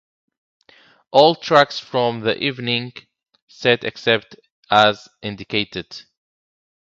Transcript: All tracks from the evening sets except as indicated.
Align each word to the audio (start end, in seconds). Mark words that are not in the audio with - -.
All 1.11 1.35
tracks 1.35 1.77
from 1.77 2.21
the 2.21 2.35
evening 2.43 2.93
sets 3.47 3.85
except 3.85 4.35
as 4.71 5.07
indicated. 5.21 6.01